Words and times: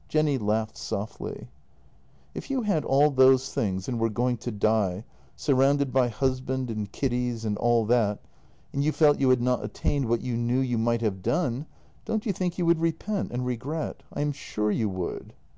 "Jenny 0.10 0.36
laughed 0.36 0.76
softly." 0.76 1.48
If 2.34 2.50
you 2.50 2.60
had 2.60 2.84
all 2.84 3.10
those 3.10 3.54
things 3.54 3.88
and 3.88 3.98
were 3.98 4.10
going 4.10 4.36
to 4.36 4.50
die, 4.50 5.06
sur 5.34 5.54
rounded 5.54 5.94
by 5.94 6.08
husband 6.08 6.70
and 6.70 6.92
kiddies 6.92 7.46
and 7.46 7.56
all 7.56 7.86
that, 7.86 8.20
and 8.74 8.84
you 8.84 8.92
felt 8.92 9.18
you 9.18 9.30
had 9.30 9.40
not 9.40 9.64
attained 9.64 10.04
what 10.04 10.20
you 10.20 10.36
knew 10.36 10.60
you 10.60 10.76
might 10.76 11.00
have 11.00 11.22
done, 11.22 11.64
don't 12.04 12.26
you 12.26 12.34
think 12.34 12.58
you 12.58 12.66
would 12.66 12.82
repent 12.82 13.30
and 13.32 13.46
regret? 13.46 14.02
I 14.12 14.20
am 14.20 14.32
sure 14.32 14.70
you 14.70 14.90
would." 14.90 15.32